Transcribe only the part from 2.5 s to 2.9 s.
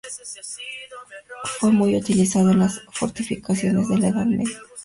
las